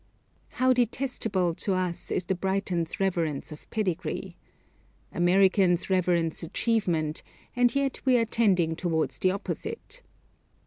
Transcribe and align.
How 0.57 0.73
detestable 0.73 1.53
to 1.53 1.75
us 1.75 2.09
is 2.09 2.25
the 2.25 2.33
Briton's 2.33 2.99
reverence 2.99 3.51
of 3.51 3.69
pedigree. 3.69 4.35
Americans 5.11 5.91
reverence 5.91 6.41
achievement, 6.41 7.21
and 7.55 7.75
yet 7.75 8.03
we 8.03 8.17
are 8.17 8.25
tending 8.25 8.75
towards 8.75 9.19
the 9.19 9.29
opposite. 9.29 10.01